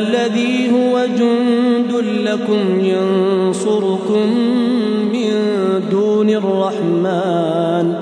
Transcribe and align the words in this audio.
الذي 0.00 0.72
هو 0.72 1.06
جند 1.18 1.92
لكم 2.24 2.80
ينصركم 2.80 4.26
من 5.12 5.30
دون 5.90 6.30
الرحمن. 6.30 7.94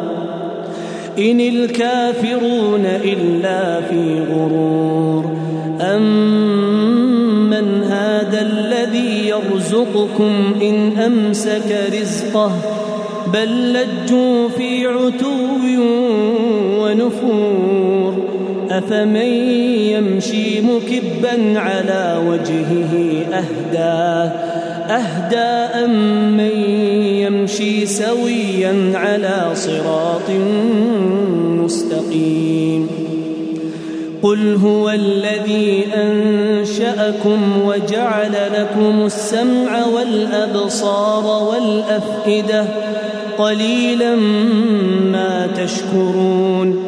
إن 1.19 1.41
الكافرون 1.41 2.87
إلا 3.05 3.81
في 3.81 4.23
غرور. 4.33 5.25
أمن 5.81 7.83
هذا 7.83 8.41
الذي 8.41 9.29
يرزقكم 9.29 10.33
إن 10.63 10.99
أمسك 10.99 11.91
رزقه؟ 12.01 12.53
بل 13.33 13.73
لجوا 13.73 14.49
في 14.49 14.87
عتو 14.87 15.49
ونفور. 16.81 18.38
أفمن 18.71 19.33
يمشي 19.97 20.61
مكبا 20.61 21.61
على 21.61 22.21
وجهه 22.27 23.25
أهدى 23.33 24.33
أهدى 24.91 25.85
امن 25.85 26.51
يمشي 27.21 27.87
سويا 27.87 28.93
على 28.95 29.51
صراط 29.55 30.31
مستقيم؟ 31.65 32.89
قل 34.23 34.55
هو 34.55 34.91
الذي 34.91 35.85
أنشأكم 35.95 37.41
وجعل 37.67 38.33
لكم 38.55 39.07
السمع 39.07 39.87
والأبصار 39.87 41.45
والأفئدة 41.45 42.65
قليلا 43.39 44.17
ما 45.13 45.49
تشكرون. 45.57 46.88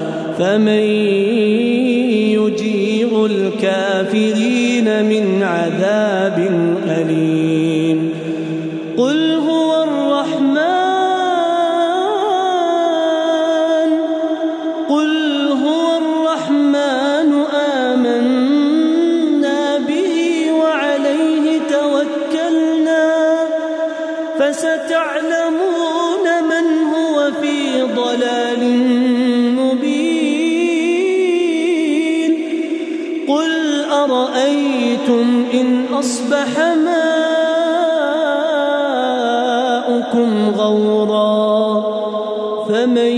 فمن 0.41 0.83
يجير 2.33 3.25
الكافرين 3.25 5.05
من 5.05 5.43
عذاب 5.43 6.37
أليم. 6.87 8.13
قل 8.97 9.31
هو 9.49 9.83
الرحمن 9.83 10.61
قل 14.89 15.47
هو 15.65 15.97
الرحمن 15.97 17.31
آمنا 17.83 19.77
به 19.77 20.15
وعليه 20.51 21.59
توكلنا 21.69 23.05
فستعلمون 24.39 25.20
أرأيتم 33.91 35.45
إن 35.53 35.85
أصبح 35.93 36.47
ماؤكم 39.65 40.49
غورا 40.57 41.81
فمن 42.69 43.13